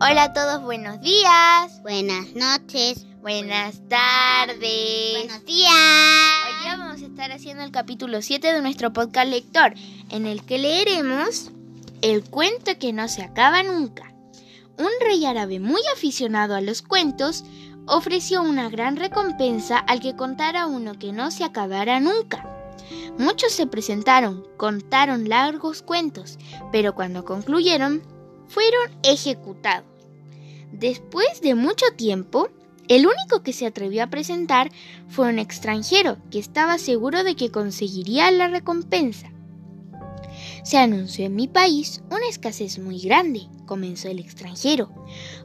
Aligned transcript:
Hola 0.00 0.22
a 0.22 0.32
todos, 0.32 0.62
buenos 0.62 1.00
días. 1.00 1.82
Buenas 1.82 2.32
noches. 2.36 3.04
Buenas 3.20 3.80
tardes. 3.88 5.26
Buenos 5.26 5.44
días. 5.44 5.72
Hoy 6.46 6.62
día 6.62 6.76
vamos 6.76 7.02
a 7.02 7.06
estar 7.06 7.32
haciendo 7.32 7.64
el 7.64 7.72
capítulo 7.72 8.22
7 8.22 8.52
de 8.52 8.62
nuestro 8.62 8.92
podcast 8.92 9.28
lector, 9.28 9.74
en 10.10 10.26
el 10.26 10.44
que 10.44 10.58
leeremos 10.58 11.50
El 12.00 12.22
cuento 12.22 12.78
que 12.78 12.92
no 12.92 13.08
se 13.08 13.22
acaba 13.22 13.64
nunca. 13.64 14.14
Un 14.78 14.90
rey 15.00 15.26
árabe 15.26 15.58
muy 15.58 15.82
aficionado 15.92 16.54
a 16.54 16.60
los 16.60 16.80
cuentos 16.80 17.42
ofreció 17.86 18.40
una 18.42 18.70
gran 18.70 18.94
recompensa 18.94 19.78
al 19.78 19.98
que 19.98 20.14
contara 20.14 20.68
uno 20.68 20.96
que 20.96 21.12
no 21.12 21.32
se 21.32 21.42
acabara 21.42 21.98
nunca. 21.98 22.48
Muchos 23.18 23.50
se 23.50 23.66
presentaron, 23.66 24.46
contaron 24.56 25.28
largos 25.28 25.82
cuentos, 25.82 26.38
pero 26.70 26.94
cuando 26.94 27.24
concluyeron, 27.24 28.00
fueron 28.48 28.98
ejecutados. 29.02 29.97
Después 30.72 31.40
de 31.40 31.54
mucho 31.54 31.86
tiempo, 31.96 32.48
el 32.88 33.06
único 33.06 33.42
que 33.42 33.52
se 33.52 33.66
atrevió 33.66 34.02
a 34.02 34.10
presentar 34.10 34.70
fue 35.08 35.28
un 35.28 35.38
extranjero 35.38 36.18
que 36.30 36.38
estaba 36.38 36.78
seguro 36.78 37.22
de 37.22 37.36
que 37.36 37.50
conseguiría 37.50 38.30
la 38.30 38.48
recompensa. 38.48 39.30
Se 40.64 40.78
anunció 40.78 41.26
en 41.26 41.34
mi 41.34 41.48
país 41.48 42.02
una 42.10 42.28
escasez 42.28 42.78
muy 42.78 43.00
grande, 43.00 43.48
comenzó 43.66 44.08
el 44.08 44.18
extranjero. 44.18 44.90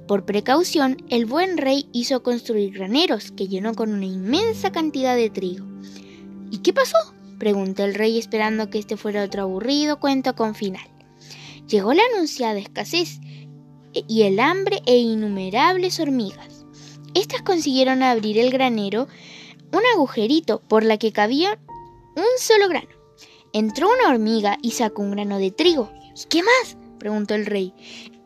Por 0.07 0.25
precaución, 0.25 0.97
el 1.09 1.25
buen 1.25 1.57
rey 1.57 1.87
hizo 1.93 2.23
construir 2.23 2.73
graneros 2.73 3.31
que 3.31 3.47
llenó 3.47 3.73
con 3.73 3.91
una 3.91 4.05
inmensa 4.05 4.71
cantidad 4.71 5.15
de 5.15 5.29
trigo. 5.29 5.65
¿Y 6.51 6.59
qué 6.59 6.73
pasó? 6.73 6.97
preguntó 7.39 7.83
el 7.83 7.95
rey 7.95 8.17
esperando 8.17 8.69
que 8.69 8.79
este 8.79 8.95
fuera 8.95 9.23
otro 9.23 9.43
aburrido 9.43 9.99
cuento 9.99 10.35
con 10.35 10.55
final. 10.55 10.87
Llegó 11.67 11.93
la 11.93 12.03
anunciada 12.13 12.59
escasez 12.59 13.19
y 13.93 14.23
el 14.23 14.39
hambre 14.39 14.81
e 14.85 14.97
innumerables 14.97 15.99
hormigas. 15.99 16.65
Estas 17.13 17.41
consiguieron 17.41 18.03
abrir 18.03 18.39
el 18.39 18.51
granero 18.51 19.07
un 19.71 19.81
agujerito 19.93 20.61
por 20.61 20.83
la 20.83 20.97
que 20.97 21.11
cabía 21.11 21.59
un 22.15 22.23
solo 22.39 22.67
grano. 22.69 22.89
Entró 23.53 23.87
una 23.91 24.09
hormiga 24.09 24.57
y 24.61 24.71
sacó 24.71 25.01
un 25.01 25.11
grano 25.11 25.37
de 25.37 25.51
trigo. 25.51 25.91
¿Y 26.15 26.27
qué 26.27 26.41
más? 26.43 26.77
preguntó 26.99 27.35
el 27.35 27.45
rey. 27.45 27.73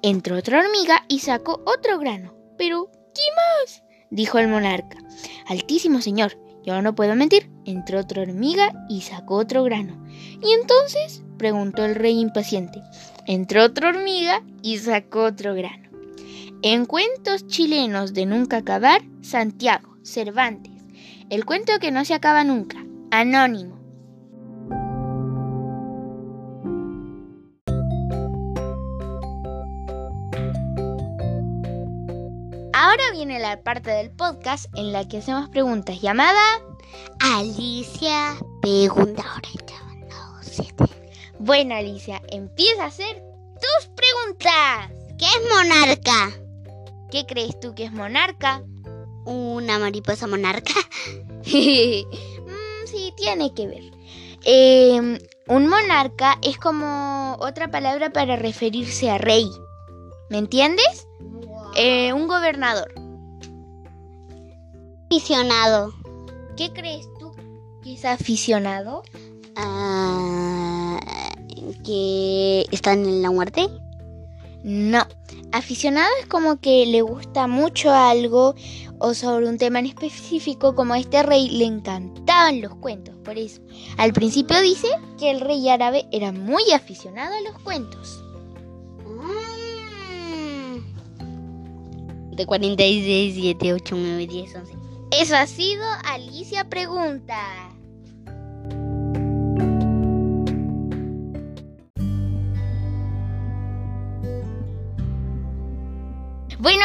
Entró 0.01 0.37
otra 0.37 0.59
hormiga 0.59 1.05
y 1.07 1.19
sacó 1.19 1.61
otro 1.65 1.99
grano. 1.99 2.33
Pero, 2.57 2.89
¿qué 3.13 3.23
más? 3.35 3.83
dijo 4.09 4.37
el 4.39 4.47
monarca. 4.47 4.97
Altísimo 5.47 6.01
señor, 6.01 6.37
yo 6.63 6.81
no 6.81 6.95
puedo 6.95 7.15
mentir. 7.15 7.49
Entró 7.65 7.99
otra 7.99 8.21
hormiga 8.21 8.73
y 8.89 9.01
sacó 9.01 9.35
otro 9.35 9.63
grano. 9.63 10.06
¿Y 10.41 10.51
entonces? 10.53 11.23
preguntó 11.37 11.85
el 11.85 11.95
rey 11.95 12.19
impaciente. 12.19 12.81
Entró 13.25 13.65
otra 13.65 13.89
hormiga 13.89 14.41
y 14.61 14.77
sacó 14.77 15.23
otro 15.23 15.53
grano. 15.53 15.89
En 16.61 16.85
cuentos 16.85 17.45
chilenos 17.47 18.13
de 18.13 18.25
nunca 18.25 18.57
acabar, 18.57 19.01
Santiago, 19.21 19.95
Cervantes. 20.03 20.73
El 21.29 21.45
cuento 21.45 21.73
que 21.79 21.91
no 21.91 22.05
se 22.05 22.13
acaba 22.13 22.43
nunca. 22.43 22.83
Anónimo. 23.11 23.77
Ahora 32.73 33.03
viene 33.11 33.39
la 33.39 33.61
parte 33.61 33.91
del 33.91 34.11
podcast 34.11 34.65
en 34.75 34.91
la 34.91 35.07
que 35.07 35.17
hacemos 35.17 35.49
preguntas 35.49 35.99
llamada 35.99 36.41
Alicia 37.19 38.35
pregunta 38.61 39.23
Bueno, 41.39 41.75
Alicia, 41.75 42.21
empieza 42.29 42.83
a 42.83 42.87
hacer 42.87 43.23
tus 43.59 43.87
preguntas. 43.95 44.91
¿Qué 45.17 45.25
es 45.25 45.41
monarca? 45.55 46.31
¿Qué 47.11 47.25
crees 47.25 47.59
tú 47.59 47.73
que 47.75 47.85
es 47.85 47.91
monarca? 47.91 48.63
¿Una 49.25 49.77
mariposa 49.79 50.27
monarca? 50.27 50.73
mm, 51.45 52.85
sí, 52.85 53.13
tiene 53.17 53.53
que 53.53 53.67
ver. 53.67 53.83
Eh, 54.45 55.19
un 55.47 55.67
monarca 55.67 56.37
es 56.41 56.57
como 56.57 57.35
otra 57.39 57.69
palabra 57.69 58.11
para 58.11 58.35
referirse 58.35 59.09
a 59.09 59.17
rey. 59.17 59.49
¿Me 60.29 60.39
entiendes? 60.39 61.07
Eh, 61.75 62.13
un 62.13 62.27
gobernador. 62.27 62.93
Aficionado. 65.05 65.93
¿Qué 66.57 66.73
crees 66.73 67.07
tú 67.19 67.31
que 67.83 67.93
es 67.93 68.03
aficionado? 68.05 69.03
Ah, 69.55 70.36
¿Que 72.57 72.75
están 72.75 73.05
en 73.05 73.21
la 73.21 73.29
muerte? 73.29 73.67
No. 74.63 75.05
Aficionado 75.51 76.09
es 76.19 76.25
como 76.25 76.59
que 76.59 76.87
le 76.87 77.03
gusta 77.03 77.45
mucho 77.45 77.91
algo 77.91 78.55
o 78.97 79.13
sobre 79.13 79.47
un 79.47 79.59
tema 79.59 79.77
en 79.77 79.85
específico, 79.85 80.73
como 80.73 80.95
a 80.95 80.99
este 80.99 81.21
rey 81.21 81.49
le 81.49 81.65
encantaban 81.65 82.61
los 82.61 82.73
cuentos, 82.77 83.15
por 83.23 83.37
eso. 83.37 83.61
Al 83.97 84.11
principio 84.11 84.59
dice 84.61 84.87
que 85.19 85.29
el 85.29 85.41
rey 85.41 85.69
árabe 85.69 86.07
era 86.11 86.31
muy 86.31 86.71
aficionado 86.71 87.35
a 87.35 87.41
los 87.41 87.61
cuentos. 87.61 88.23
De 92.31 92.45
46, 92.45 93.35
7, 93.35 93.73
8, 93.73 93.95
9, 93.99 94.27
10, 94.27 94.55
11. 94.55 94.73
Eso 95.11 95.35
ha 95.35 95.45
sido 95.45 95.83
Alicia 96.05 96.67
Pregunta. 96.67 97.76
Bueno, 106.59 106.83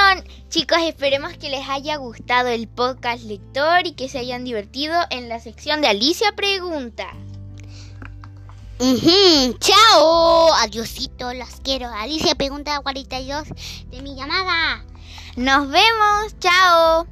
chicos, 0.50 0.78
esperemos 0.82 1.32
que 1.38 1.48
les 1.48 1.66
haya 1.66 1.96
gustado 1.96 2.48
el 2.48 2.68
podcast 2.68 3.24
lector 3.24 3.86
y 3.86 3.92
que 3.92 4.10
se 4.10 4.18
hayan 4.18 4.44
divertido 4.44 4.94
en 5.08 5.30
la 5.30 5.40
sección 5.40 5.80
de 5.80 5.88
Alicia 5.88 6.32
Pregunta. 6.32 7.08
Ujú, 8.78 9.56
Chao, 9.60 10.52
adiosito, 10.54 11.32
los 11.32 11.48
quiero. 11.62 11.88
Alicia 11.88 12.34
pregunta 12.34 12.80
42 12.80 13.48
de 13.90 14.02
mi 14.02 14.14
llamada. 14.14 14.84
Nos 15.36 15.68
vemos, 15.68 16.38
chao. 16.38 17.06